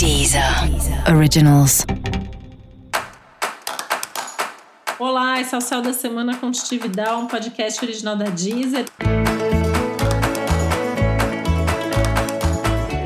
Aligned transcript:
Deezer 0.00 0.42
Originals. 1.14 1.84
Olá, 4.98 5.38
esse 5.42 5.54
é 5.54 5.58
o 5.58 5.60
Céu 5.60 5.82
da 5.82 5.92
Semana 5.92 6.38
Contitividade, 6.38 7.12
um 7.12 7.26
podcast 7.26 7.84
original 7.84 8.16
da 8.16 8.24
Deezer. 8.30 8.86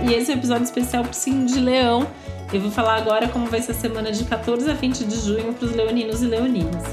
E 0.08 0.14
esse 0.14 0.30
é 0.30 0.36
um 0.36 0.38
episódio 0.38 0.62
especial 0.62 1.02
para 1.02 1.10
o 1.10 1.14
signo 1.14 1.46
de 1.46 1.58
Leão. 1.58 2.08
Eu 2.52 2.60
vou 2.60 2.70
falar 2.70 2.98
agora 2.98 3.26
como 3.26 3.46
vai 3.46 3.60
ser 3.60 3.72
a 3.72 3.74
semana 3.74 4.12
de 4.12 4.22
14 4.22 4.70
a 4.70 4.74
20 4.74 5.04
de 5.04 5.20
junho 5.20 5.52
para 5.52 5.66
os 5.66 5.74
leoninos 5.74 6.22
e 6.22 6.26
leoninas. 6.26 6.84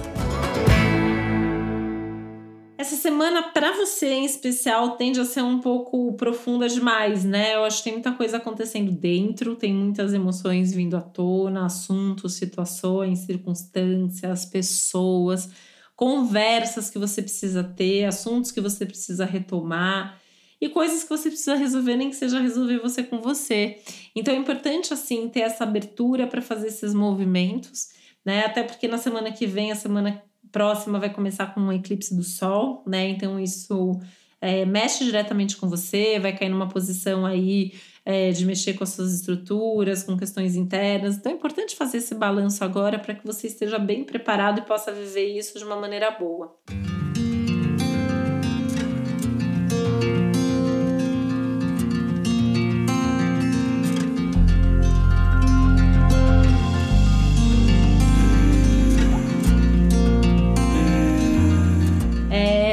Essa 2.81 2.95
semana, 2.95 3.43
para 3.43 3.73
você 3.73 4.07
em 4.07 4.25
especial, 4.25 4.97
tende 4.97 5.19
a 5.19 5.23
ser 5.23 5.43
um 5.43 5.59
pouco 5.59 6.13
profunda 6.13 6.67
demais, 6.67 7.23
né? 7.23 7.53
Eu 7.53 7.63
acho 7.63 7.77
que 7.77 7.83
tem 7.83 7.93
muita 7.93 8.11
coisa 8.11 8.37
acontecendo 8.37 8.91
dentro, 8.91 9.55
tem 9.55 9.71
muitas 9.71 10.15
emoções 10.15 10.73
vindo 10.73 10.97
à 10.97 11.01
tona, 11.01 11.63
assuntos, 11.63 12.33
situações, 12.33 13.19
circunstâncias, 13.19 14.45
pessoas, 14.45 15.51
conversas 15.95 16.89
que 16.89 16.97
você 16.97 17.21
precisa 17.21 17.63
ter, 17.63 18.05
assuntos 18.05 18.51
que 18.51 18.59
você 18.59 18.83
precisa 18.83 19.25
retomar 19.25 20.19
e 20.59 20.67
coisas 20.67 21.03
que 21.03 21.09
você 21.09 21.29
precisa 21.29 21.53
resolver, 21.53 21.95
nem 21.95 22.09
que 22.09 22.15
seja 22.15 22.39
resolver 22.39 22.79
você 22.79 23.03
com 23.03 23.21
você. 23.21 23.77
Então 24.15 24.33
é 24.33 24.37
importante, 24.37 24.91
assim, 24.91 25.29
ter 25.29 25.41
essa 25.41 25.65
abertura 25.65 26.25
para 26.25 26.41
fazer 26.41 26.69
esses 26.69 26.95
movimentos, 26.95 27.89
né? 28.25 28.43
Até 28.43 28.63
porque 28.63 28.87
na 28.87 28.97
semana 28.97 29.31
que 29.31 29.45
vem, 29.45 29.71
a 29.71 29.75
semana 29.75 30.23
próxima 30.51 30.99
vai 30.99 31.09
começar 31.09 31.53
com 31.53 31.61
um 31.61 31.71
eclipse 31.71 32.15
do 32.15 32.23
Sol, 32.23 32.83
né? 32.85 33.09
Então 33.09 33.39
isso 33.39 33.99
é, 34.39 34.65
mexe 34.65 35.03
diretamente 35.03 35.55
com 35.57 35.69
você, 35.69 36.19
vai 36.19 36.35
cair 36.35 36.49
numa 36.49 36.67
posição 36.67 37.25
aí 37.25 37.73
é, 38.03 38.31
de 38.31 38.45
mexer 38.45 38.73
com 38.73 38.83
as 38.83 38.89
suas 38.89 39.13
estruturas, 39.13 40.03
com 40.03 40.17
questões 40.17 40.55
internas. 40.55 41.17
Então 41.17 41.31
é 41.31 41.35
importante 41.35 41.75
fazer 41.75 41.97
esse 41.97 42.15
balanço 42.15 42.63
agora 42.63 42.97
para 42.97 43.13
que 43.13 43.25
você 43.25 43.47
esteja 43.47 43.77
bem 43.77 44.03
preparado 44.03 44.59
e 44.59 44.63
possa 44.63 44.91
viver 44.91 45.37
isso 45.37 45.57
de 45.57 45.63
uma 45.65 45.75
maneira 45.75 46.11
boa. 46.11 46.57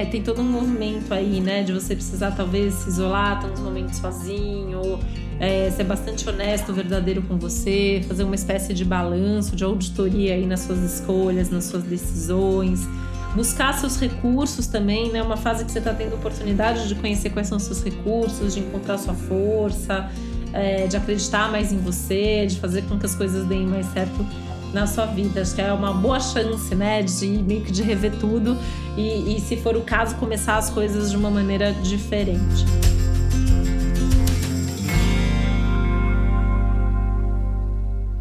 Tem 0.09 0.23
todo 0.23 0.41
um 0.41 0.45
movimento 0.45 1.13
aí, 1.13 1.41
né? 1.41 1.63
De 1.63 1.73
você 1.73 1.95
precisar 1.95 2.33
talvez 2.33 2.75
se 2.75 2.89
isolar, 2.89 3.41
ter 3.41 3.51
uns 3.51 3.61
momentos 3.61 3.99
sozinho, 3.99 4.99
é, 5.41 5.71
ser 5.71 5.85
bastante 5.85 6.29
honesto, 6.29 6.73
verdadeiro 6.73 7.23
com 7.23 7.39
você, 7.39 8.03
fazer 8.07 8.25
uma 8.25 8.35
espécie 8.35 8.75
de 8.75 8.85
balanço, 8.85 9.55
de 9.55 9.65
auditoria 9.65 10.35
aí 10.35 10.47
nas 10.47 10.61
suas 10.61 10.79
escolhas, 10.79 11.51
nas 11.51 11.65
suas 11.65 11.85
decisões. 11.85 12.81
Buscar 13.35 13.75
seus 13.75 14.01
recursos 14.01 14.67
também, 14.67 15.13
né? 15.13 15.23
Uma 15.23 15.37
fase 15.37 15.65
que 15.65 15.71
você 15.71 15.79
está 15.79 15.93
tendo 15.93 16.15
oportunidade 16.15 16.89
de 16.89 16.95
conhecer 16.95 17.31
quais 17.31 17.47
são 17.47 17.59
seus 17.59 17.83
recursos, 17.85 18.55
de 18.55 18.61
encontrar 18.61 18.99
sua 18.99 19.15
força, 19.15 20.11
é, 20.53 20.87
de 20.87 20.97
acreditar 20.97 21.51
mais 21.51 21.73
em 21.73 21.79
você, 21.79 22.47
de 22.47 22.59
fazer 22.59 22.83
com 22.83 22.99
que 22.99 23.07
as 23.07 23.15
coisas 23.15 23.47
deem 23.47 23.67
mais 23.67 23.87
certo 23.93 24.27
na 24.73 24.87
sua 24.87 25.07
vida. 25.07 25.43
Acho 25.43 25.55
que 25.55 25.61
é 25.61 25.73
uma 25.73 25.93
boa 25.93 26.21
chance, 26.21 26.75
né, 26.75 27.03
de 27.03 27.27
meio 27.27 27.65
que 27.65 27.73
de 27.73 27.83
rever 27.83 28.19
tudo 28.19 28.57
e, 28.97 29.37
e 29.37 29.41
se 29.41 29.57
for 29.57 29.77
o 29.77 29.83
caso, 29.83 30.17
começar 30.17 30.57
as 30.57 30.71
coisas 30.71 31.11
de 31.11 31.17
uma 31.17 31.31
maneira 31.31 31.73
diferente. 31.73 32.65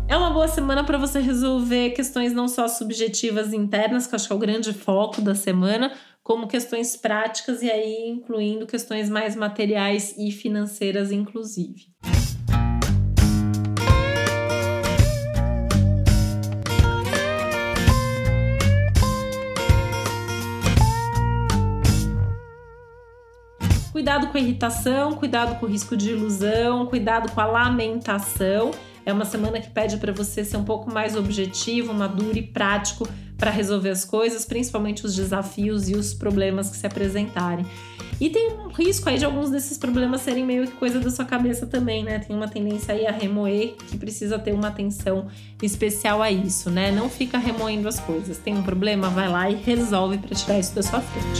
É 0.08 0.16
uma 0.16 0.30
boa 0.30 0.48
semana 0.48 0.84
para 0.84 0.98
você 0.98 1.20
resolver 1.20 1.90
questões 1.92 2.32
não 2.32 2.48
só 2.48 2.68
subjetivas 2.68 3.54
internas, 3.54 4.08
que 4.08 4.16
acho 4.16 4.28
que 4.28 4.34
é 4.34 4.36
o 4.36 4.40
grande 4.40 4.72
foco 4.72 5.22
da 5.22 5.36
semana, 5.36 5.92
como 6.24 6.48
questões 6.48 6.96
práticas 6.96 7.62
e 7.62 7.70
aí 7.70 8.10
incluindo 8.10 8.68
questões 8.68 9.10
mais 9.10 9.36
materiais 9.36 10.16
e 10.18 10.32
financeiras, 10.32 11.12
inclusive. 11.12 11.88
Cuidado 23.92 24.28
com 24.28 24.38
a 24.38 24.42
irritação, 24.42 25.14
cuidado 25.14 25.60
com 25.60 25.66
o 25.66 25.70
risco 25.70 25.96
de 25.96 26.12
ilusão, 26.12 26.86
cuidado 26.86 27.32
com 27.32 27.42
a 27.42 27.46
lamentação. 27.46 28.72
É 29.06 29.14
uma 29.14 29.26
semana 29.26 29.60
que 29.60 29.70
pede 29.70 29.98
para 29.98 30.12
você 30.12 30.44
ser 30.44 30.58
um 30.58 30.66
pouco 30.66 30.92
mais 30.92 31.16
objetivo, 31.16 31.94
maduro 31.94 32.38
e 32.38 32.42
prático 32.42 33.08
para 33.38 33.52
resolver 33.52 33.90
as 33.90 34.04
coisas, 34.04 34.46
principalmente 34.46 35.06
os 35.06 35.16
desafios 35.16 35.88
e 35.90 35.96
os 35.96 36.14
problemas 36.14 36.70
que 36.70 36.76
se 36.76 36.86
apresentarem. 36.86 37.66
E 38.20 38.30
tem 38.30 38.52
um 38.52 38.70
risco 38.70 39.08
aí 39.08 39.18
de 39.18 39.26
alguns 39.26 39.52
desses 39.52 39.78
problemas 39.78 40.22
serem 40.22 40.44
meio 40.44 40.66
que 40.66 40.74
coisa 40.74 41.00
da 41.00 41.10
sua 41.12 41.24
cabeça 41.24 41.68
também, 41.68 42.04
né? 42.04 42.18
Tem 42.20 42.36
uma 42.36 42.48
tendência 42.48 42.94
aí 42.96 43.06
a 43.06 43.12
remoer 43.12 43.76
que 43.88 43.98
precisa 43.98 44.40
ter 44.40 44.54
uma 44.54 44.70
atenção 44.70 45.28
especial 45.62 46.22
a 46.22 46.32
isso, 46.32 46.72
né? 46.72 46.92
Não 46.92 47.10
fica 47.10 47.38
remoendo 47.38 47.88
as 47.88 48.00
coisas. 48.00 48.40
Tem 48.40 48.56
um 48.56 48.64
problema, 48.64 49.10
vai 49.10 49.30
lá 49.30 49.50
e 49.50 49.56
resolve 49.56 50.18
para 50.18 50.36
tirar 50.36 50.58
isso 50.58 50.74
da 50.74 50.82
sua 50.82 51.00
frente. 51.00 51.40